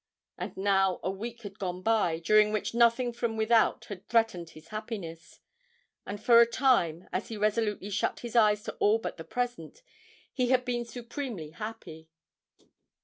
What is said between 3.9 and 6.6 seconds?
threatened his happiness; and for a